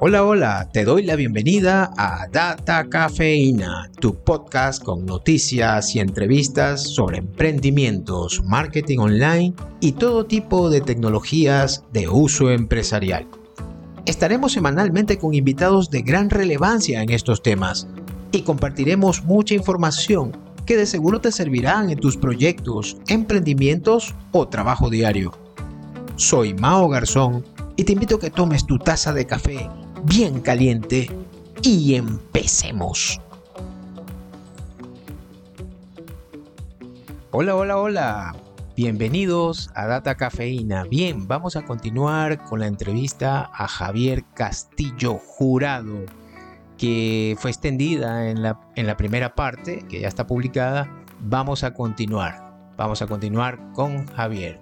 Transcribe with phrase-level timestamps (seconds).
[0.00, 6.94] Hola, hola, te doy la bienvenida a Data Cafeína, tu podcast con noticias y entrevistas
[6.94, 13.26] sobre emprendimientos, marketing online y todo tipo de tecnologías de uso empresarial.
[14.06, 17.88] Estaremos semanalmente con invitados de gran relevancia en estos temas
[18.32, 24.90] y compartiremos mucha información que de seguro te servirán en tus proyectos, emprendimientos o trabajo
[24.90, 25.32] diario.
[26.16, 27.42] Soy Mao Garzón
[27.76, 29.70] y te invito a que tomes tu taza de café
[30.04, 31.10] bien caliente
[31.62, 33.18] y empecemos.
[37.30, 38.36] Hola, hola, hola.
[38.76, 40.84] Bienvenidos a Data Cafeína.
[40.84, 46.04] Bien, vamos a continuar con la entrevista a Javier Castillo Jurado,
[46.78, 50.90] que fue extendida en la, en la primera parte, que ya está publicada.
[51.20, 52.72] Vamos a continuar.
[52.76, 54.60] Vamos a continuar con Javier.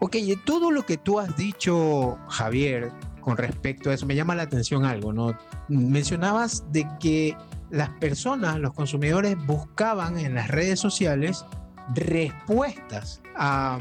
[0.00, 4.04] Ok, todo lo que tú has dicho, Javier, con respecto a eso.
[4.04, 5.38] Me llama la atención algo, ¿no?
[5.68, 7.36] Mencionabas de que
[7.70, 11.46] las personas, los consumidores, buscaban en las redes sociales
[11.94, 13.78] respuestas a,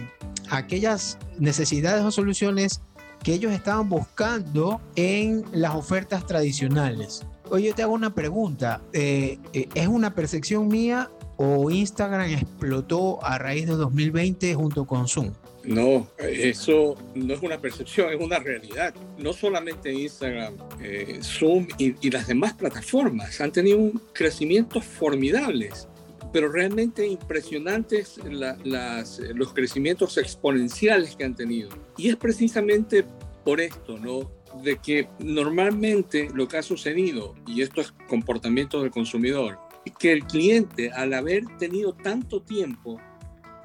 [0.49, 2.81] aquellas necesidades o soluciones
[3.23, 7.25] que ellos estaban buscando en las ofertas tradicionales.
[7.49, 8.81] Oye, yo te hago una pregunta.
[8.93, 15.07] Eh, eh, ¿Es una percepción mía o Instagram explotó a raíz de 2020 junto con
[15.07, 15.33] Zoom?
[15.63, 18.93] No, eso no es una percepción, es una realidad.
[19.17, 25.87] No solamente Instagram, eh, Zoom y, las demás plataformas han tenido un crecimiento formidables,
[26.31, 31.69] pero realmente impresionantes los crecimientos exponenciales que han tenido.
[31.97, 33.05] Y es precisamente
[33.43, 34.31] por esto, ¿no?
[34.63, 39.59] De que normalmente lo que ha sucedido, y esto es comportamiento del consumidor,
[39.99, 42.99] que el cliente, al haber tenido tanto tiempo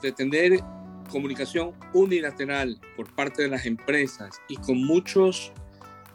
[0.03, 0.61] de tener
[1.11, 5.53] comunicación unilateral por parte de las empresas y con muchos,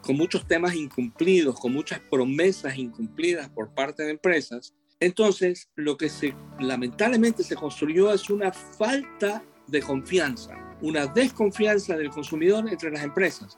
[0.01, 6.09] con muchos temas incumplidos, con muchas promesas incumplidas por parte de empresas, entonces lo que
[6.09, 13.03] se lamentablemente se construyó es una falta de confianza, una desconfianza del consumidor entre las
[13.03, 13.57] empresas.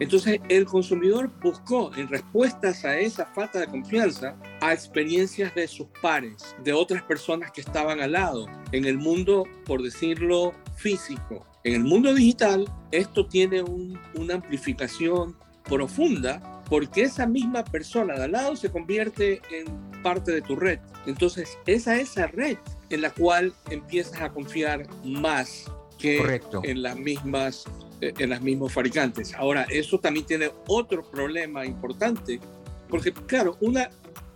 [0.00, 5.86] Entonces el consumidor buscó en respuestas a esa falta de confianza a experiencias de sus
[6.02, 11.46] pares, de otras personas que estaban al lado, en el mundo, por decirlo, físico.
[11.62, 18.32] En el mundo digital, esto tiene una amplificación profunda porque esa misma persona de al
[18.32, 19.66] lado se convierte en
[20.02, 20.78] parte de tu red.
[21.04, 22.56] Entonces, esa es esa red
[22.88, 27.66] en la cual empiezas a confiar más que en las mismas
[28.00, 29.34] eh, en las mismos fabricantes.
[29.34, 32.40] Ahora, eso también tiene otro problema importante,
[32.88, 33.90] porque claro, una,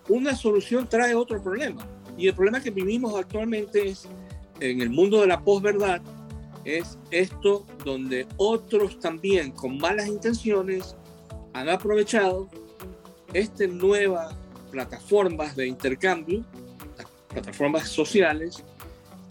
[0.08, 1.86] una solución trae otro problema.
[2.18, 4.06] Y el problema que vivimos actualmente es
[4.60, 6.02] en el mundo de la posverdad,
[6.64, 10.96] es esto donde otros también con malas intenciones
[11.54, 12.48] han aprovechado
[13.32, 14.34] estas nuevas
[14.70, 16.44] plataformas de intercambio,
[17.28, 18.62] plataformas sociales,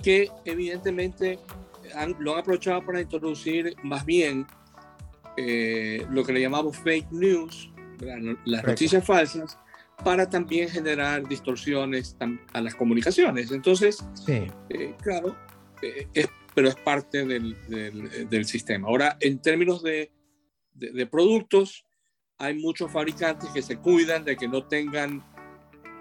[0.01, 1.37] que evidentemente
[2.19, 4.47] lo han aprovechado para introducir más bien
[5.37, 7.71] eh, lo que le llamamos fake news,
[8.45, 9.57] las noticias falsas,
[10.03, 12.17] para también generar distorsiones
[12.53, 13.51] a las comunicaciones.
[13.51, 15.35] Entonces, eh, claro,
[15.81, 17.57] eh, es pero es parte del,
[18.29, 18.87] del, sistema.
[18.87, 20.11] Ahora, en términos de,
[20.73, 21.85] de, productos,
[22.37, 25.23] hay muchos fabricantes que se cuidan de que no tengan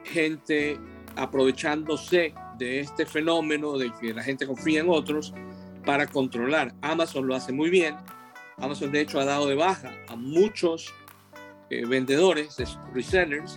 [0.05, 0.79] gente
[1.17, 5.33] aprovechándose de este fenómeno de que la gente confía en otros
[5.85, 6.75] para controlar.
[6.81, 7.97] Amazon lo hace muy bien.
[8.59, 10.93] Amazon de hecho ha dado de baja a muchos
[11.71, 12.57] eh, vendedores,
[12.93, 13.57] resellers,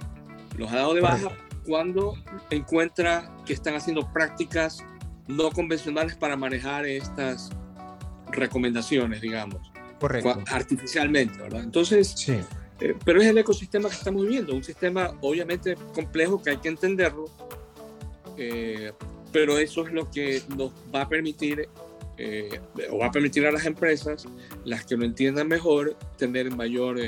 [0.58, 1.30] los ha dado de baja
[1.66, 2.16] cuando
[2.50, 4.84] encuentra que están haciendo prácticas
[5.28, 7.50] no convencionales para manejar estas
[8.32, 9.72] recomendaciones, digamos.
[10.00, 10.44] Correcto.
[10.52, 11.64] Artificialmente, ¿verdad?
[11.64, 12.40] Entonces, sí.
[12.80, 16.70] Eh, pero es el ecosistema que estamos viviendo, un sistema obviamente complejo que hay que
[16.70, 17.26] entenderlo,
[18.38, 18.92] eh,
[19.32, 21.70] pero eso es lo que nos va a permitir,
[22.18, 22.60] eh,
[22.92, 24.26] o va a permitir a las empresas,
[24.66, 27.00] las que lo entiendan mejor, tener mayor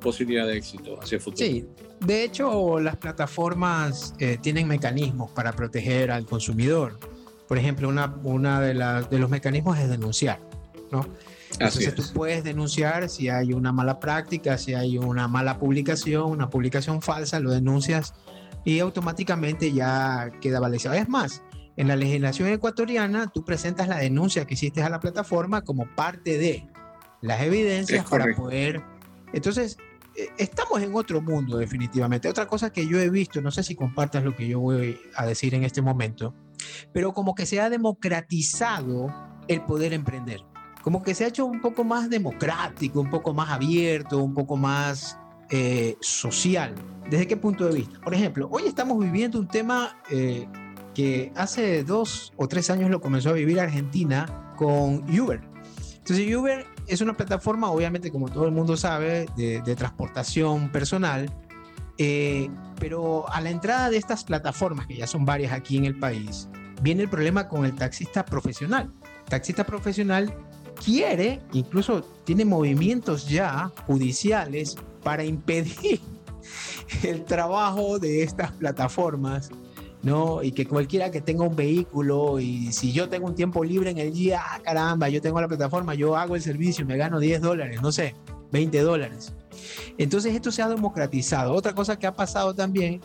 [0.00, 1.44] posibilidad de éxito hacia el futuro.
[1.44, 1.66] Sí,
[2.00, 6.98] de hecho, las plataformas tienen mecanismos para proteger al consumidor
[7.48, 8.74] por ejemplo, una, una de,
[9.08, 10.40] de los mecanismos es denunciar,
[10.90, 11.06] ¿no?
[11.52, 16.50] Entonces tú puedes denunciar si hay una mala práctica, si hay una mala publicación, una
[16.50, 18.14] publicación falsa, lo denuncias
[18.64, 20.96] y automáticamente ya queda valenciado.
[20.96, 21.42] Es más,
[21.76, 26.38] en la legislación ecuatoriana tú presentas la denuncia que hiciste a la plataforma como parte
[26.38, 26.68] de
[27.22, 28.82] las evidencias para poder...
[29.32, 29.78] Entonces,
[30.16, 32.28] e, estamos en otro mundo definitivamente.
[32.28, 35.26] Otra cosa que yo he visto, no sé si compartas lo que yo voy a
[35.26, 36.34] decir en este momento,
[36.92, 39.12] pero como que se ha democratizado
[39.48, 40.40] el poder emprender.
[40.86, 44.56] Como que se ha hecho un poco más democrático, un poco más abierto, un poco
[44.56, 45.18] más
[45.50, 46.76] eh, social.
[47.10, 47.98] ¿Desde qué punto de vista?
[47.98, 50.46] Por ejemplo, hoy estamos viviendo un tema eh,
[50.94, 55.40] que hace dos o tres años lo comenzó a vivir Argentina con Uber.
[55.96, 61.28] Entonces Uber es una plataforma, obviamente, como todo el mundo sabe, de, transportación personal,
[61.98, 62.48] eh,
[62.78, 66.48] pero a la entrada de estas plataformas, que ya son varias aquí en el país,
[66.80, 68.92] viene el problema con el taxista profesional.
[69.28, 70.32] taxista profesional
[70.84, 76.00] quiere, incluso tiene movimientos ya judiciales para impedir
[77.02, 79.50] el trabajo de estas plataformas
[80.06, 80.40] ¿no?
[80.40, 83.98] Y que cualquiera que tenga un vehículo y si yo tengo un tiempo libre en
[83.98, 87.40] el día, ah, caramba, yo tengo la plataforma, yo hago el servicio, me gano 10
[87.40, 88.14] dólares, no sé,
[88.52, 89.34] 20 dólares.
[89.98, 91.52] Entonces esto se ha democratizado.
[91.52, 93.00] Otra cosa que ha pasado también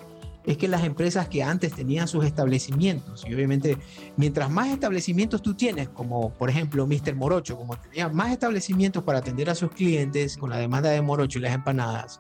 [0.46, 3.78] es que las empresas que antes tenían sus establecimientos, y obviamente
[4.18, 7.16] mientras más establecimientos tú tienes, como por ejemplo Mr.
[7.16, 11.40] Morocho, como tenía más establecimientos para atender a sus clientes con la demanda de Morocho
[11.40, 12.20] y las empanadas,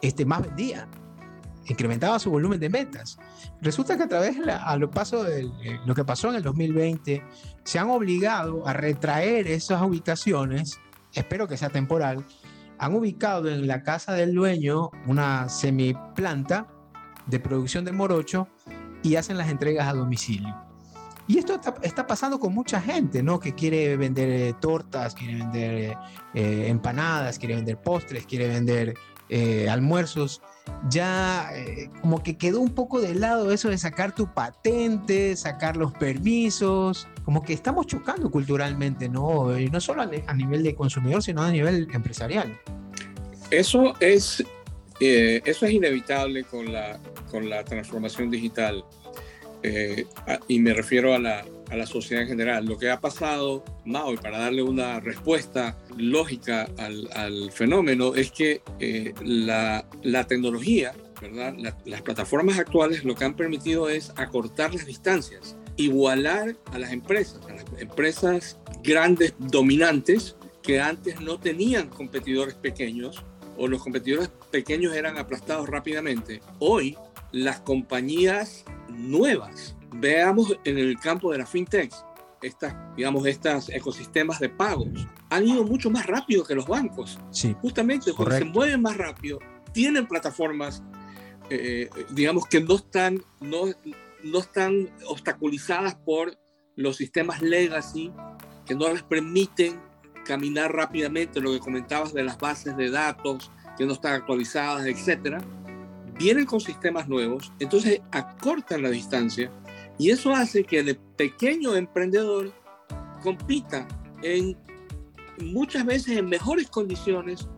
[0.00, 0.88] este, más vendía
[1.66, 3.18] incrementaba su volumen de ventas.
[3.60, 5.48] Resulta que a través, a lo, paso de
[5.86, 7.22] lo que pasó en el 2020,
[7.64, 10.80] se han obligado a retraer esas ubicaciones,
[11.12, 12.24] espero que sea temporal,
[12.78, 16.66] han ubicado en la casa del dueño una semiplanta
[17.26, 18.48] de producción de morocho
[19.02, 20.54] y hacen las entregas a domicilio.
[21.28, 23.38] Y esto está, pasando con mucha gente, ¿no?
[23.38, 25.96] Que quiere vender eh, tortas, quiere vender
[26.34, 28.94] eh, empanadas, quiere vender postres, quiere vender
[29.28, 30.42] eh, almuerzos,
[30.90, 31.50] ya
[32.00, 37.08] como que quedó un poco de lado eso de sacar tu patente, sacar los permisos,
[37.24, 39.58] como que estamos chocando culturalmente, ¿no?
[39.58, 42.58] Y no solo a, nivel de consumidor, sino a nivel empresarial.
[43.50, 44.44] Eso es,
[45.06, 46.98] eh, eso es inevitable con la,
[47.30, 48.84] con la transformación digital.
[50.48, 52.66] y me refiero a la, a la sociedad en general.
[52.66, 58.30] Lo que ha pasado, Mao, y para darle una respuesta lógica al, al fenómeno, es
[58.30, 61.54] que eh, la, la, tecnología, ¿verdad?
[61.86, 67.40] las plataformas actuales lo que han permitido es acortar las distancias, igualar a las empresas,
[67.48, 73.24] a las empresas grandes, dominantes, que antes no tenían competidores pequeños
[73.56, 76.40] o los competidores pequeños eran aplastados rápidamente.
[76.60, 76.96] Hoy
[77.32, 81.92] las compañías nuevas Veamos en el campo de la fintech,
[82.40, 84.88] estas, digamos, estos ecosistemas de pagos
[85.28, 87.18] han ido mucho más rápido que los bancos.
[87.30, 89.38] Sí, Justamente porque se mueven más rápido,
[89.72, 90.82] tienen plataformas,
[91.50, 93.66] eh, digamos, que no están, no,
[94.24, 96.38] no están obstaculizadas por
[96.74, 98.10] los sistemas legacy,
[98.64, 99.78] que no les permiten
[100.24, 103.50] caminar rápidamente, lo que comentabas de las bases de datos
[103.82, 105.42] que no están actualizadas, etcétera.
[106.16, 109.50] Vienen con sistemas nuevos, entonces acortan la distancia
[109.98, 112.52] y eso hace que el pequeño emprendedor
[113.22, 113.88] compita
[114.22, 114.56] en
[115.40, 117.48] muchas veces en mejores condiciones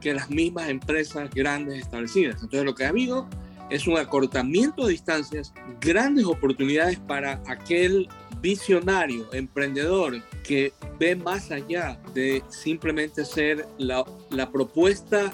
[0.00, 2.36] que las mismas empresas grandes establecidas.
[2.36, 3.28] Entonces lo que ha habido
[3.68, 8.08] es un acortamiento de distancias, grandes oportunidades para aquel
[8.40, 15.32] visionario, emprendedor que ve más allá de simplemente ser la, la propuesta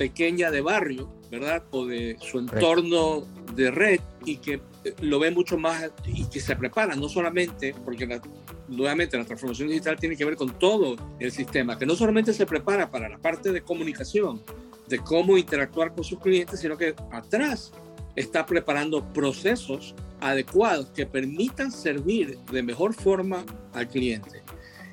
[0.00, 1.62] pequeña de barrio, ¿verdad?
[1.72, 4.58] O de su entorno de red y que
[5.02, 8.18] lo ve mucho más y que se prepara, no solamente, porque
[8.66, 12.46] nuevamente la transformación digital tiene que ver con todo el sistema, que no solamente se
[12.46, 14.40] prepara para la parte de comunicación,
[14.88, 17.70] de cómo interactuar con sus clientes, sino que atrás
[18.16, 23.44] está preparando procesos adecuados que permitan servir de mejor forma
[23.74, 24.42] al cliente.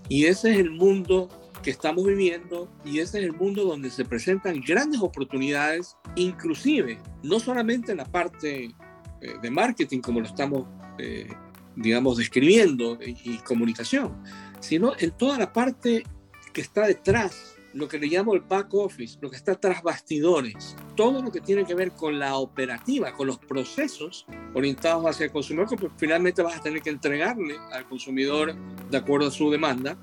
[0.09, 1.29] Y ese es el mundo
[1.67, 7.41] que estamos viviendo y ese es el mundo donde se presentan grandes oportunidades, inclusive no
[7.41, 8.73] solamente en la parte
[9.19, 10.65] eh, de marketing como lo estamos,
[10.97, 11.27] eh,
[11.75, 14.15] digamos, describiendo y, comunicación,
[14.61, 16.05] sino en toda la parte
[16.53, 20.77] que está detrás, lo que le llamo el back office, lo que está tras bastidores,
[20.95, 25.33] todo lo que tiene que ver con la operativa, con los procesos orientados hacia el
[25.33, 28.55] consumidor, que finalmente vas a tener que entregarle al consumidor
[28.89, 29.97] de acuerdo a su demanda,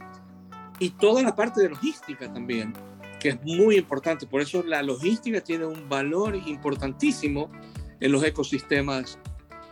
[0.78, 2.72] y toda la parte de logística también,
[3.20, 4.26] que es muy importante.
[4.26, 7.50] Por eso la logística tiene un valor importantísimo
[8.00, 9.18] en los ecosistemas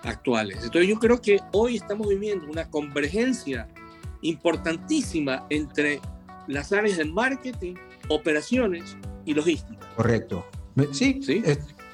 [0.05, 0.59] actuales.
[0.63, 3.69] Entonces yo creo que hoy estamos viviendo una convergencia
[4.23, 6.01] importantísima entre
[6.47, 7.75] las áreas de marketing,
[8.09, 9.87] operaciones y logística.
[9.97, 10.47] Correcto.
[10.93, 11.43] Sí, sí.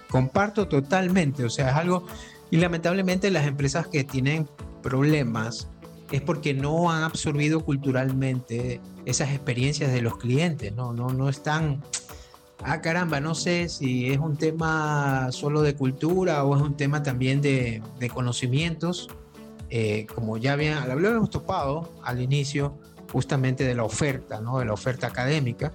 [0.08, 1.44] comparto totalmente.
[1.44, 2.06] O sea, es algo,
[2.50, 4.48] y lamentablemente las empresas que tienen
[4.82, 5.68] problemas
[6.10, 11.82] es porque no han absorbido culturalmente esas experiencias de los clientes, no, no, no están
[12.62, 17.02] ah, caramba, no sé si es un tema solo de cultura o es un tema
[17.02, 19.08] también de, conocimientos,
[19.70, 22.78] eh, como ya habíamos topado al inicio,
[23.12, 24.58] justamente de la oferta, ¿no?
[24.58, 25.72] de la oferta académica,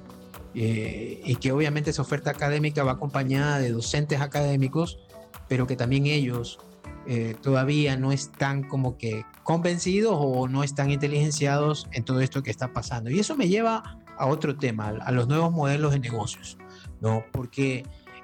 [0.56, 5.00] eh, y que obviamente esa oferta académica va acompañada de docentes académicos,
[5.48, 6.60] pero que también ellos
[7.08, 12.52] eh, todavía no están como que convencidos o no están inteligenciados en todo esto que
[12.52, 13.10] está pasando.
[13.10, 16.58] Y eso me lleva a otro tema, a los nuevos modelos de negocios,
[17.02, 17.24] ¿no?
[17.32, 17.84] Porque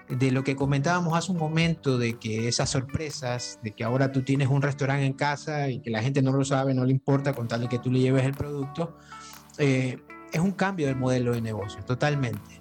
[0.09, 4.23] de lo que comentábamos hace un momento, de que esas sorpresas, de que ahora tú
[4.23, 7.33] tienes un restaurante en casa y que la gente no lo sabe, no le importa
[7.33, 8.97] con tal de que tú le lleves el producto,
[9.59, 9.99] eh,
[10.31, 12.59] es un cambio del modelo de negocio, totalmente.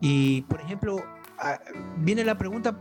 [0.00, 1.02] Y, por ejemplo,
[1.38, 1.58] ah,
[1.98, 2.78] viene la pregunta,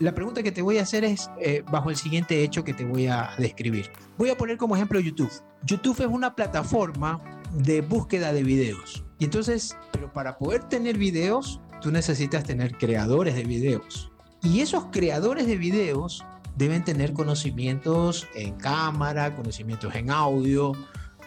[0.00, 2.84] la pregunta que te voy a hacer es eh, bajo el siguiente hecho que te
[2.84, 3.90] voy a describir.
[4.16, 5.30] Voy a poner como ejemplo YouTube.
[5.64, 7.20] YouTube es una plataforma
[7.52, 9.04] de búsqueda de videos.
[9.18, 14.10] Y entonces, pero para poder tener videos, tú necesitas tener creadores de videos.
[14.42, 16.24] Y esos creadores de videos
[16.56, 20.72] deben tener conocimientos en cámara, conocimientos en audio,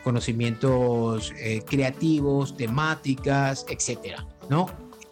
[0.03, 4.65] conocimientos eh, creativos, temáticas, etcétera, ¿no?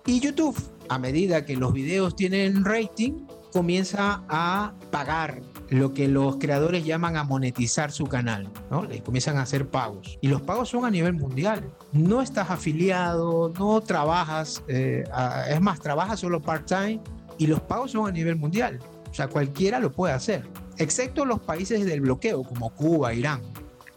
[0.08, 0.58] Y YouTube,
[0.90, 7.16] a medida que los videos tienen rating, comienza a pagar lo que los creadores llaman
[7.16, 8.84] a monetizar su canal, ¿no?
[8.84, 10.18] Le comienzan a hacer pagos.
[10.22, 11.70] Y los pagos son a nivel mundial.
[11.94, 15.04] No estás afiliado, no trabajas, eh,
[15.50, 17.00] es más, trabajas solo part-time
[17.38, 18.80] y los pagos son a nivel mundial.
[19.10, 23.42] O sea, cualquiera lo puede hacer, excepto los países del bloqueo, como Cuba, Irán.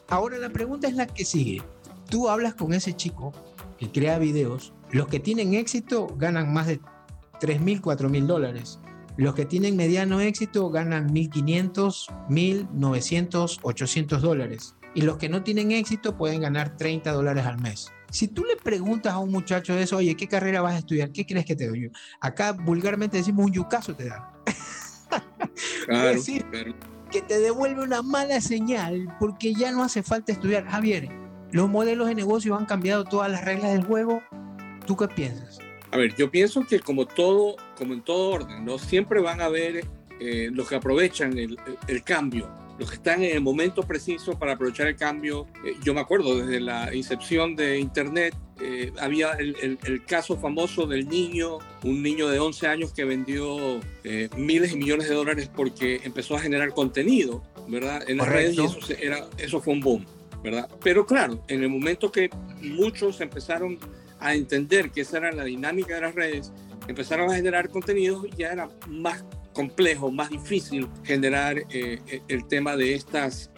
[0.09, 1.63] Ahora la pregunta es la que sigue.
[2.09, 3.33] Tú hablas con ese chico
[3.79, 6.81] que crea videos, los que tienen éxito ganan más de
[7.41, 8.79] 3 mil, 4 mil dólares.
[9.17, 14.75] Los que tienen mediano éxito ganan 1.500, 1.900, 800 dólares.
[14.95, 17.93] Y los que no tienen éxito pueden ganar 30 dólares al mes.
[18.11, 21.11] Si tú le preguntas a un muchacho de eso, oye, ¿qué carrera vas a estudiar?
[21.11, 21.91] ¿Qué crees que te doy?
[22.21, 24.33] Acá vulgarmente decimos un yucazo te da.
[25.87, 26.45] Claro, decir,
[27.11, 30.67] que te devuelve una mala señal porque ya no hace falta estudiar.
[30.67, 31.09] Javier,
[31.53, 34.23] los modelos de negocio han cambiado todas las reglas del juego.
[34.87, 35.59] ¿Tú qué piensas?
[35.95, 38.79] A ver, yo pienso que como todo, como en todo orden, ¿no?
[38.79, 39.87] Siempre van a haber
[40.19, 41.57] eh, los que aprovechan el,
[42.03, 45.47] cambio, los que están en el momento preciso para aprovechar el cambio.
[45.65, 51.09] Eh, yo me acuerdo desde la incepción de Internet, eh, había el, caso famoso del
[51.09, 53.79] niño, un niño de 11 años que vendió
[54.37, 58.03] miles y millones de dólares porque empezó a generar contenido, ¿verdad?
[58.11, 60.07] En las redes y eso, era, eso fue un boom,
[60.43, 60.69] ¿verdad?
[60.83, 62.31] Pero claro, en el momento que
[62.63, 63.79] muchos empezaron
[64.25, 66.53] a entender que esa era la dinámica de las redes,
[66.89, 72.95] empezaron a generar contenidos, ya era más complejo, más difícil generar eh, el tema de
[72.95, 73.51] estas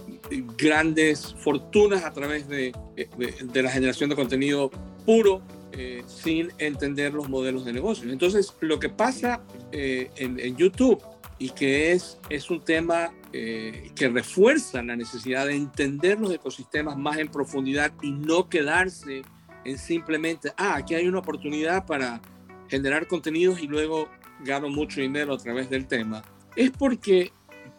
[0.58, 4.70] grandes fortunas a través de, de, la generación de contenido
[5.04, 5.40] puro
[5.73, 8.12] eh, sin entender los modelos de negocios.
[8.12, 9.42] Entonces, lo que pasa
[9.73, 11.02] eh, en, en, YouTube
[11.38, 17.18] y que es, es un tema que refuerza la necesidad de entender los ecosistemas más
[17.18, 19.20] en profundidad y no quedarse
[19.66, 22.20] en simplemente, ah, aquí hay una oportunidad para
[22.68, 24.08] generar contenidos y luego
[24.40, 26.23] gano mucho dinero a través del tema,
[26.54, 27.32] es porque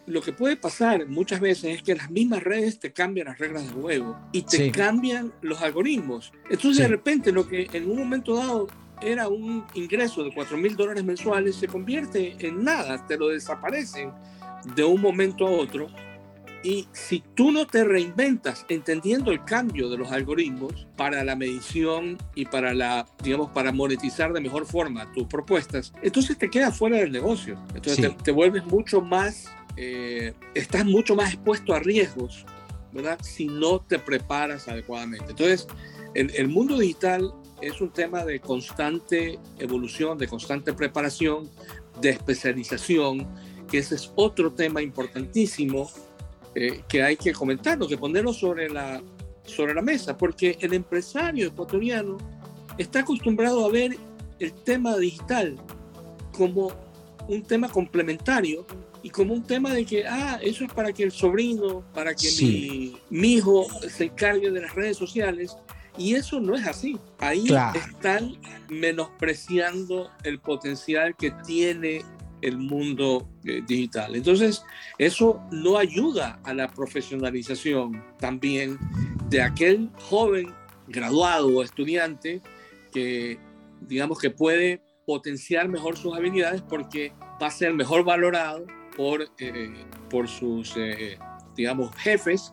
[0.06, 3.64] lo que puede pasar muchas veces es que las mismas redes te cambian las reglas
[3.64, 6.32] del juego y te cambian los algoritmos.
[6.48, 8.68] Entonces de repente lo que en un momento dado
[9.02, 14.12] era un ingreso de 4 mil dólares mensuales se convierte en nada, te lo desaparecen
[14.74, 15.88] de un momento a otro
[16.62, 22.18] y si tú no te reinventas entendiendo el cambio de los algoritmos para la medición
[22.34, 26.96] y para la, digamos, para monetizar de mejor forma tus propuestas, entonces te quedas fuera
[26.96, 27.58] del negocio.
[27.74, 29.46] Entonces te, vuelves mucho más,
[29.76, 32.44] eh, estás mucho más expuesto a riesgos,
[32.92, 33.18] ¿verdad?
[33.22, 35.30] Si no te preparas adecuadamente.
[35.30, 35.68] Entonces,
[36.14, 41.48] el, el mundo digital es un tema de constante evolución, de constante preparación,
[42.00, 43.28] de especialización,
[43.70, 45.88] que ese es otro tema importantísimo
[46.60, 49.00] eh, que hay que comentarlo, que ponerlo sobre la,
[49.44, 52.18] sobre la mesa, porque el empresario ecuatoriano
[52.76, 53.96] está acostumbrado a ver
[54.40, 55.56] el tema digital
[56.32, 56.72] como
[57.28, 58.66] un tema complementario
[59.04, 62.28] y como un tema de que, ah, eso es para que el sobrino, para que
[62.40, 65.56] mi, mi, hijo se encargue de las redes sociales.
[65.96, 66.98] Y eso no es así.
[67.20, 68.36] Ahí están
[68.68, 72.04] menospreciando el potencial que tiene
[72.42, 74.14] el mundo eh, digital.
[74.14, 74.64] Entonces,
[74.98, 78.78] eso no ayuda a la profesionalización también
[79.28, 80.54] de aquel joven
[80.86, 82.40] graduado o estudiante
[82.92, 83.38] que,
[83.80, 88.66] digamos, que puede potenciar mejor sus habilidades porque va a ser mejor valorado
[88.96, 91.18] por, eh, por sus, eh,
[91.56, 92.52] digamos, jefes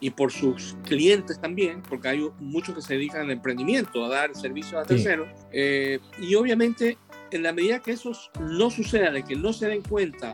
[0.00, 4.34] y por sus clientes también, porque hay muchos que se dedican al emprendimiento, a dar
[4.34, 5.28] servicios a terceros.
[5.52, 6.96] y obviamente
[7.30, 10.32] en la medida que eso no suceda, de que no se den cuenta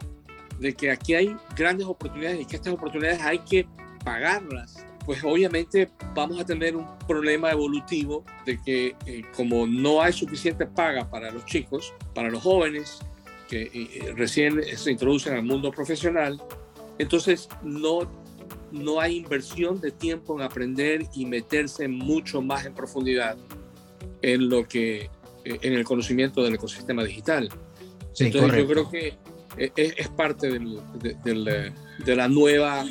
[0.59, 3.67] de que aquí hay grandes oportunidades y que estas oportunidades hay que
[4.05, 10.13] pagarlas, pues obviamente vamos a tener un problema evolutivo de que eh, como no hay
[10.13, 12.99] suficiente paga para los chicos, para los jóvenes
[13.49, 16.43] que eh, eh, recién se introducen al mundo profesional,
[16.99, 18.11] entonces no,
[18.73, 23.37] no hay inversión de tiempo en aprender y meterse mucho más en profundidad
[24.23, 25.11] en lo que
[25.63, 27.49] en el conocimiento del ecosistema digital.
[28.19, 29.15] entonces yo creo que
[29.57, 32.85] es, parte de la nueva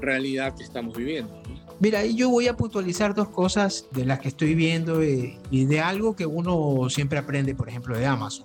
[0.00, 1.40] realidad que estamos viviendo.
[1.80, 6.14] Mira, yo voy a puntualizar dos cosas de las que estoy viendo y, de algo
[6.14, 8.44] que uno siempre aprende, por ejemplo, de Amazon.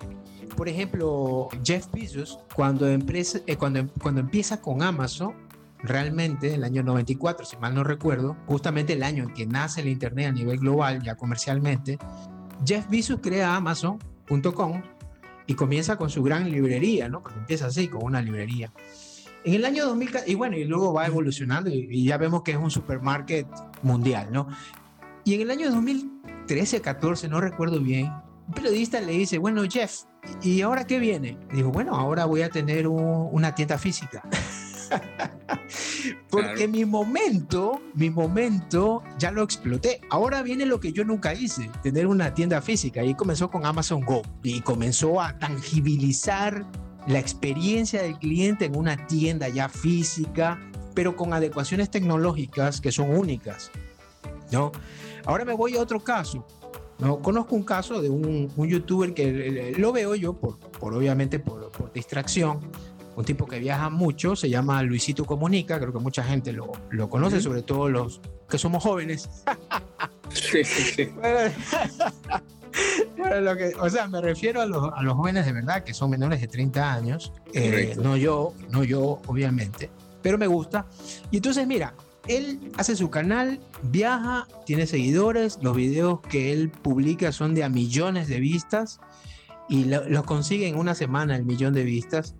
[0.56, 5.34] Por ejemplo, Jeff Bezos, cuando, empresa, eh, cuando, cuando empieza con Amazon,
[5.82, 9.88] realmente, el año 94, si mal no recuerdo, justamente el año en que nace el
[9.88, 11.98] Internet a nivel global, ya comercialmente,
[12.64, 14.82] Jeff Bezos crea Amazon.com
[15.46, 17.22] y comienza con su gran librería, ¿no?
[17.22, 18.72] Porque empieza así, con una librería.
[19.44, 22.56] En el año 2000, y bueno, y luego va evolucionando y, ya vemos que es
[22.56, 23.46] un supermarket
[23.82, 24.48] mundial, ¿no?
[25.24, 28.12] Y en el año 2013, 14, no recuerdo bien,
[28.48, 30.02] un periodista le dice, bueno, Jeff,
[30.42, 31.38] ¿y ahora qué viene?
[31.52, 34.22] digo, bueno, ahora voy a tener una tienda física.
[36.30, 40.00] Porque mi momento, mi momento ya lo exploté.
[40.10, 43.04] Ahora viene lo que yo nunca hice, tener una tienda física.
[43.04, 46.66] Y comenzó con Amazon Go y comenzó a tangibilizar
[47.06, 50.60] la experiencia del cliente en una tienda ya física,
[50.94, 53.70] pero con adecuaciones tecnológicas que son únicas.
[54.50, 54.72] ¿no?
[55.24, 56.46] Ahora me voy a otro caso.
[56.98, 57.20] ¿no?
[57.20, 61.92] Conozco un caso de un, youtuber que lo veo yo, por, por obviamente por, por,
[61.92, 62.60] distracción,
[63.16, 67.08] un tipo que viaja mucho, se llama Luisito Comunica, creo que mucha gente lo, lo
[67.08, 69.28] conoce, sobre todo los que somos jóvenes.
[70.28, 71.10] sí, sí, sí.
[73.40, 76.10] lo que, o sea, me refiero a los, a los, jóvenes de verdad que son
[76.10, 80.86] menores de 30 años, eh, no yo, no yo, obviamente, pero me gusta.
[81.30, 81.94] Y entonces, mira,
[82.28, 87.70] él hace su canal, viaja, tiene seguidores, los videos que él publica son de a
[87.70, 89.00] millones de vistas
[89.68, 92.34] y los consigue en una semana el millón de vistas.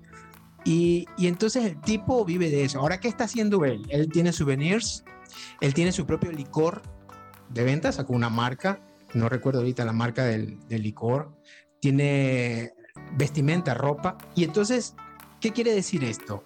[0.66, 2.80] Y, entonces el tipo vive de eso.
[2.80, 3.86] Ahora, ¿qué está haciendo él?
[3.88, 5.04] Él tiene souvenirs,
[5.60, 6.82] él tiene su propio licor
[7.48, 8.80] de venta, sacó una marca
[9.16, 11.32] no recuerdo ahorita la marca del, licor,
[11.80, 12.72] tiene
[13.16, 14.18] vestimenta, ropa.
[14.34, 14.94] Y entonces,
[15.40, 16.44] ¿qué quiere decir esto?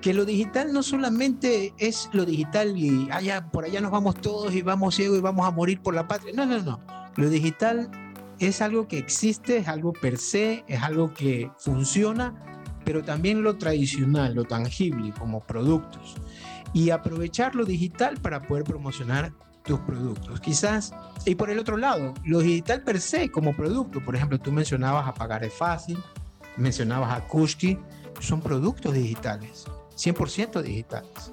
[0.00, 4.54] Que lo digital no solamente es lo digital y allá, por allá nos vamos todos
[4.54, 6.32] y vamos ciegos y vamos a morir por la patria.
[6.34, 6.80] No, no, no.
[7.16, 7.90] Lo digital
[8.38, 12.34] es algo que existe, es algo per se, es algo que funciona,
[12.84, 16.14] pero también lo tradicional, lo tangible, como productos.
[16.72, 19.32] Y aprovechar lo digital para poder promocionar
[19.64, 20.40] tus productos.
[20.40, 20.92] Quizás,
[21.24, 25.06] y por el otro lado, lo digital per se como producto, por ejemplo, tú mencionabas
[25.06, 25.98] a Pagar es Fácil,
[26.56, 27.78] mencionabas a Kushki,
[28.20, 29.66] son productos digitales,
[29.96, 31.32] 100% digitales.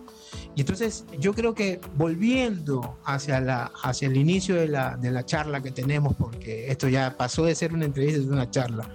[0.55, 5.25] Y entonces yo creo que volviendo hacia, la, hacia el inicio de la, de la
[5.25, 8.89] charla que tenemos, porque esto ya pasó de ser una entrevista, es una charla,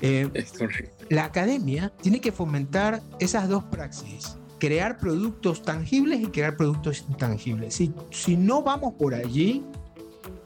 [0.00, 0.28] eh,
[1.08, 7.74] la academia tiene que fomentar esas dos praxis, crear productos tangibles y crear productos intangibles.
[7.74, 9.64] Si, si no vamos por allí,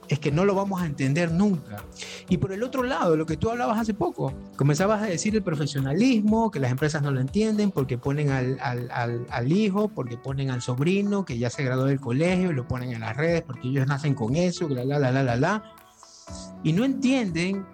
[0.09, 1.83] es que no lo vamos a entender nunca.
[2.29, 5.43] Y por el otro lado, lo que tú hablabas hace poco, comenzabas a decir el
[5.43, 10.51] profesionalismo, que las empresas no lo entienden porque ponen al, al, al, hijo, porque ponen
[10.51, 13.69] al sobrino que ya se graduó del colegio, y lo ponen en las redes porque
[13.69, 15.63] ellos nacen con eso, la, la, la, la, la, la.
[16.63, 17.67] Y no entienden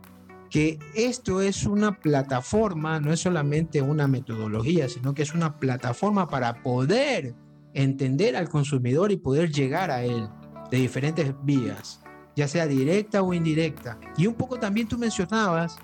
[0.51, 6.29] que esto es una plataforma, no es solamente una metodología, sino que es una plataforma
[6.29, 7.35] para poder
[7.73, 10.29] entender al consumidor y poder llegar a él
[10.71, 12.01] de diferentes vías,
[12.35, 13.99] ya sea directa o indirecta.
[14.17, 15.79] Y un poco también tú mencionabas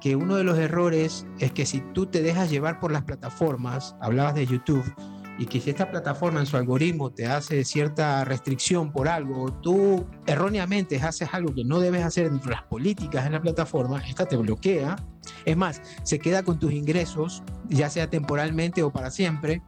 [0.00, 3.96] que uno de los errores es que si tú te dejas llevar por las plataformas,
[4.00, 4.84] hablabas de YouTube,
[5.40, 10.04] y que si esta plataforma en su algoritmo te hace cierta restricción por algo, tú
[10.26, 14.26] erróneamente haces algo que no debes hacer dentro de las políticas de la plataforma, esta
[14.26, 14.96] te bloquea.
[15.46, 19.62] Es más, se queda con tus ingresos, ya sea temporalmente o para siempre.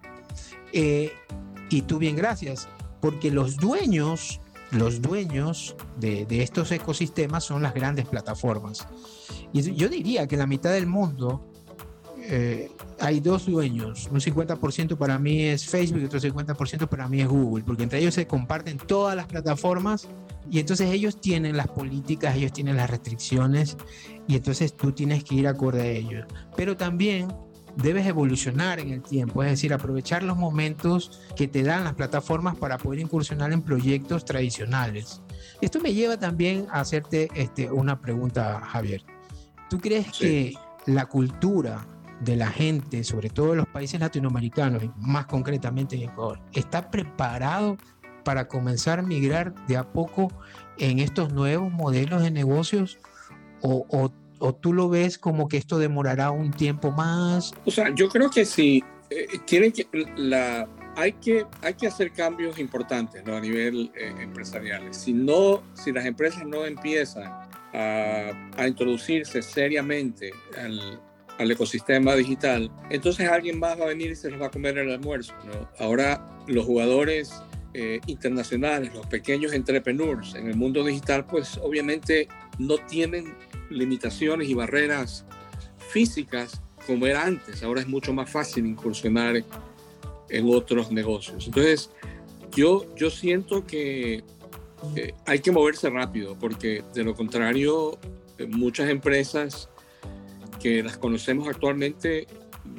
[0.75, 1.11] Eh,
[1.71, 2.69] y tú bien, gracias,
[3.01, 8.87] porque los dueños, los dueños de, de estos ecosistemas son las grandes plataformas.
[9.55, 11.49] Y yo diría que la mitad del mundo
[12.25, 12.71] eh,
[13.03, 14.09] hay dos dueños.
[14.13, 17.99] Un 50% para mí es Facebook y otro 50% para mí es Google, porque entre
[17.99, 20.09] ellos se comparten todas las plataformas
[20.49, 23.77] y entonces ellos tienen las políticas, ellos tienen las restricciones
[24.29, 26.27] y entonces tú tienes que ir acorde a ellos.
[26.57, 27.35] Pero también
[27.77, 32.57] debes evolucionar en el tiempo, es decir, aprovechar los momentos que te dan las plataformas
[32.57, 35.23] para poder incursionar en proyectos tradicionales.
[35.61, 39.03] Esto me lleva también a hacerte este, una pregunta, Javier.
[39.69, 40.55] ¿Tú crees que
[40.87, 41.87] la cultura
[42.25, 47.77] de la gente, sobre todo en los países latinoamericanos, más concretamente en Ecuador, está preparado
[48.23, 50.29] para comenzar a migrar de a poco
[50.79, 52.99] en estos nuevos modelos de negocios?
[53.61, 53.87] ¿O,
[54.39, 57.55] o, tú lo ves como que esto demorará un tiempo más?
[57.65, 58.83] O sea, yo creo que sí.
[59.11, 63.37] Eh, tiene que, la, hay, que, hay que hacer cambios importantes ¿no?
[63.37, 64.93] a nivel eh, empresarial.
[64.93, 67.31] Si, no, si las empresas no empiezan
[67.73, 71.01] a, a introducirse seriamente al,
[71.43, 74.79] al ecosistema digital, entonces alguien más va a venir y se los va a comer
[74.79, 75.35] el almuerzo.
[75.79, 77.33] Ahora los jugadores
[77.75, 82.29] eh, internacionales, los pequeños entrepreneurs en el mundo digital, pues obviamente
[82.59, 83.35] no tienen
[83.71, 85.25] limitaciones y barreras
[85.91, 87.63] físicas como era antes.
[87.63, 89.43] Ahora es mucho más fácil incursionar
[90.29, 91.47] en otros negocios.
[91.47, 91.91] Entonces,
[92.55, 94.23] yo, yo siento que
[94.97, 97.99] eh, hay que moverse rápido porque de lo contrario,
[98.39, 99.69] eh, muchas empresas
[100.63, 102.27] que las conocemos actualmente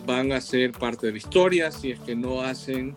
[0.06, 2.96] van a ser parte de la historia si es que no hacen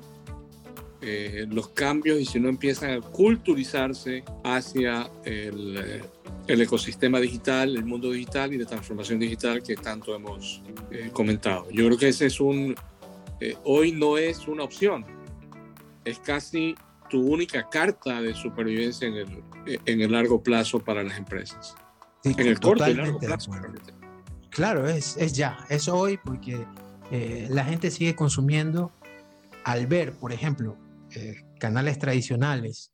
[1.03, 6.03] eh, los cambios y si no empiezan a culturizarse hacia el, eh,
[6.47, 11.67] el, ecosistema digital, el mundo digital y de transformación digital que tanto hemos eh, comentado.
[11.71, 12.75] Yo creo que ese es un,
[13.65, 15.05] hoy no es una opción,
[16.05, 16.77] es casi
[17.11, 19.45] tu única carta de supervivencia en el,
[19.85, 21.75] en el largo plazo para las empresas.
[22.25, 23.51] en el corto y largo plazo.
[24.57, 26.67] Claro, es, es ya, es hoy porque
[27.51, 28.91] la gente sigue consumiendo
[29.65, 30.77] al ver, por ejemplo,
[31.15, 32.93] eh, canales tradicionales,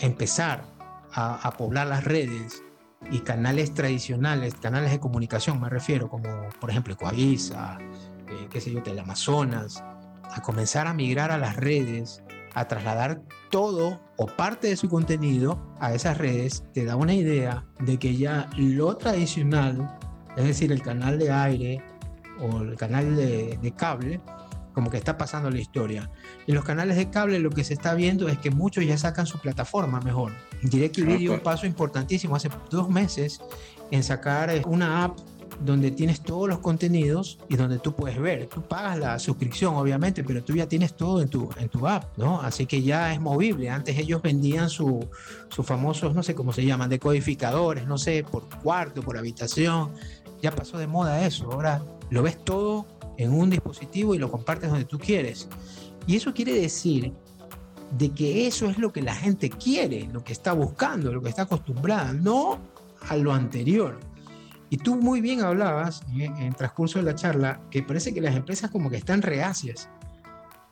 [0.00, 0.64] empezar
[1.12, 2.62] a, poblar las redes
[3.10, 8.72] y canales tradicionales, canales de comunicación me refiero, como por ejemplo Coavisa, eh, qué sé
[8.72, 9.84] yo, Teleamazonas,
[10.30, 12.22] a comenzar a migrar a las redes,
[12.54, 17.66] a trasladar todo o parte de su contenido a esas redes, te da una idea
[17.80, 19.98] de que ya lo tradicional,
[20.36, 21.82] es decir, el canal de aire
[22.40, 24.20] o el canal de cable,
[24.72, 26.10] como que está pasando la historia.
[26.46, 29.26] En los canales de cable lo que se está viendo es que muchos ya sacan
[29.26, 30.32] su plataforma mejor.
[30.62, 33.40] DirecTV dio un paso importantísimo hace dos meses
[33.90, 35.18] en sacar eh, una app
[35.60, 38.46] donde tienes todos los contenidos y donde tú puedes ver.
[38.46, 42.16] Tú pagas la suscripción, obviamente, pero tú ya tienes todo en tu, en tu app,
[42.16, 42.40] ¿no?
[42.40, 43.70] Así que ya es movible.
[43.70, 45.04] Antes ellos vendían sus
[45.50, 49.92] su famosos, no sé cómo se llaman, decodificadores, no sé, por cuarto, por habitación.
[50.42, 51.50] Ya pasó de moda eso.
[51.52, 55.48] Ahora lo ves todo en un dispositivo y lo compartes donde tú quieres.
[56.06, 57.14] Y eso quiere decir
[57.96, 61.28] de que eso es lo que la gente quiere, lo que está buscando, lo que
[61.28, 62.58] está acostumbrada, no
[63.08, 64.00] a lo anterior.
[64.70, 68.34] Y tú muy bien hablabas en, el transcurso de la charla que parece que las
[68.34, 69.90] empresas como que están reacias.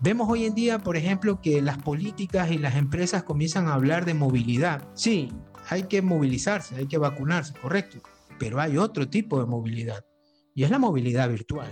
[0.01, 4.07] Vemos hoy en día, por ejemplo, que las políticas y las empresas comienzan a hablar
[4.07, 4.89] de movilidad.
[4.95, 5.31] Sí,
[5.69, 7.99] hay que movilizarse, hay que vacunarse, correcto,
[8.41, 10.05] pero hay otro tipo de movilidad
[10.53, 11.71] y es la movilidad virtual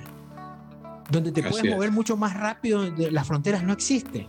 [1.10, 4.26] donde te puedes mover mucho más rápido, las fronteras no existen.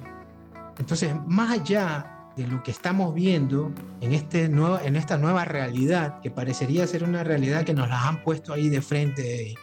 [0.77, 6.21] Entonces, más allá de lo que estamos viendo en, este nuevo, en esta nueva realidad,
[6.21, 9.55] que parecería ser una realidad que nos la han puesto ahí de frente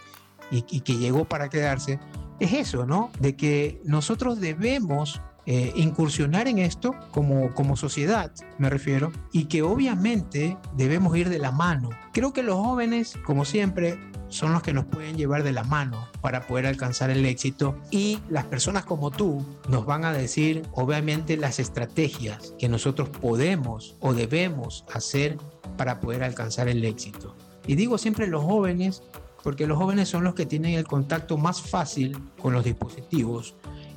[0.50, 1.98] y, y que llegó para quedarse,
[2.38, 3.10] es eso, ¿no?
[3.18, 9.62] De que nosotros debemos eh, incursionar en esto como, como sociedad, me refiero, y que
[9.62, 11.90] obviamente debemos ir de la mano.
[12.12, 13.96] Creo que los jóvenes, como siempre,
[14.28, 18.18] son los que nos pueden llevar de la mano para poder alcanzar el éxito y
[18.28, 24.14] las personas como tú nos van a decir obviamente las estrategias que nosotros podemos o
[24.14, 25.38] debemos hacer
[25.76, 27.36] para poder alcanzar el éxito.
[27.66, 29.02] Y digo siempre los jóvenes
[29.42, 33.54] porque los jóvenes son los que tienen el contacto más fácil con los dispositivos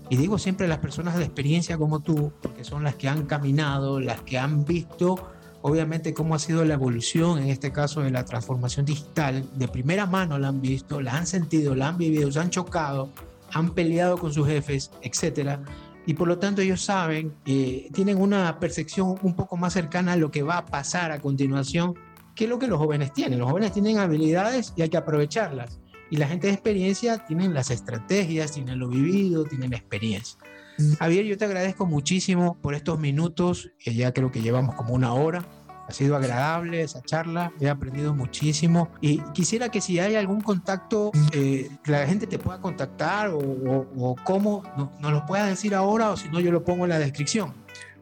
[0.09, 3.99] y digo siempre las personas de experiencia como tú, porque son las que han caminado,
[3.99, 8.25] las que han visto obviamente cómo ha sido la evolución, en este caso de la
[8.25, 12.39] transformación digital, de primera mano la han visto, la han sentido, la han vivido, se
[12.39, 13.11] han chocado,
[13.51, 15.61] han peleado con sus jefes, etcétera.
[16.05, 20.15] Y por lo tanto ellos saben, que tienen una percepción un poco más cercana a
[20.15, 21.93] lo que va a pasar a continuación
[22.35, 23.39] que lo que los jóvenes tienen.
[23.39, 25.79] Los jóvenes tienen habilidades y hay que aprovecharlas.
[26.09, 30.39] Y la gente de experiencia tienen las estrategias, tienen lo vivido, tienen la experiencia.
[30.77, 30.93] Mm.
[30.93, 35.13] Javier, yo te agradezco muchísimo por estos minutos, que ya creo que llevamos como una
[35.13, 35.45] hora.
[35.87, 41.11] Ha sido agradable esa charla, he aprendido muchísimo y quisiera que si hay algún contacto,
[41.31, 44.61] eh, que la gente te pueda contactar o, o, cómo,
[45.01, 47.55] nos lo puedas decir ahora o si no yo lo pongo en la descripción.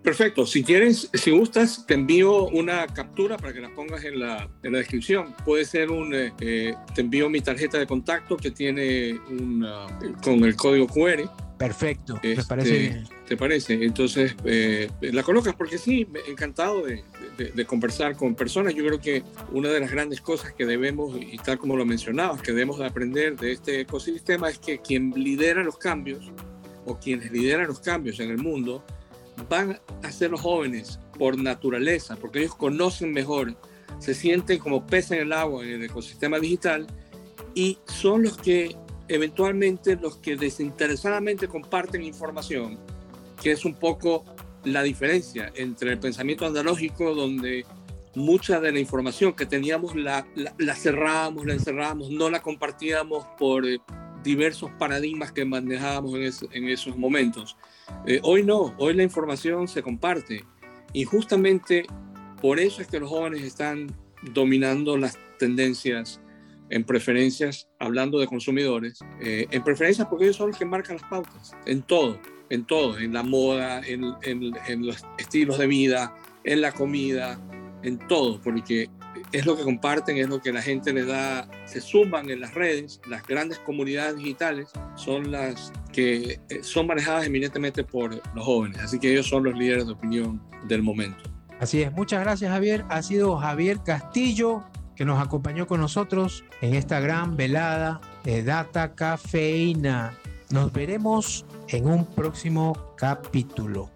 [0.07, 0.45] Perfecto.
[0.45, 4.71] Si quieres, si gustas, te envío una captura para que la pongas en la, en
[4.71, 5.35] la descripción.
[5.43, 9.67] Puede ser un, eh, eh, te envío mi tarjeta de contacto que tiene un,
[10.23, 13.07] con el código QR Perfecto, me este, parece bien.
[13.27, 13.73] ¿Te parece?
[13.83, 17.03] Entonces, eh, la colocas porque sí, encantado de,
[17.53, 18.73] de, conversar con personas.
[18.75, 22.41] Yo creo que una de las grandes cosas que debemos, y tal como lo mencionabas,
[22.41, 26.31] que debemos de aprender de este ecosistema es que quien lidera los cambios
[26.85, 28.85] o quienes lideran los cambios en el mundo
[29.49, 33.55] van a ser los jóvenes por naturaleza, porque ellos conocen mejor,
[33.99, 36.87] se sienten como peces en el agua en el ecosistema digital
[37.55, 38.75] y son los que
[39.07, 42.77] eventualmente los que desinteresadamente comparten información,
[43.41, 44.25] que es un poco
[44.63, 47.65] la diferencia entre el pensamiento analógico donde
[48.15, 53.65] mucha de la información que teníamos la, la, cerrábamos, la encerrábamos, no la compartíamos por
[53.67, 53.79] eh,
[54.23, 57.57] diversos paradigmas que manejábamos en, esos momentos.
[58.05, 60.43] Eh, hoy no, hoy la información se comparte
[60.93, 61.85] y justamente
[62.41, 63.87] por eso es que los jóvenes están
[64.33, 66.21] dominando las tendencias
[66.69, 71.09] en preferencias, hablando de consumidores, eh, en preferencias porque ellos son los que marcan las
[71.09, 76.61] pautas, en todo, en todo, en la moda, en, en, los estilos de vida, en
[76.61, 77.39] la comida,
[77.83, 78.89] en todo, porque
[79.31, 82.53] es lo que comparten, es lo que la gente le da, se suman en las
[82.53, 88.79] redes, las grandes comunidades digitales son las que eh, son manejadas eminentemente por los jóvenes,
[88.79, 91.23] así que ellos son los líderes de opinión del momento.
[91.59, 94.63] Así es, muchas gracias Javier, ha sido Javier Castillo
[94.95, 100.13] que nos acompañó con nosotros en esta gran velada de Data Cafeína.
[100.49, 103.91] Nos veremos en un próximo capítulo.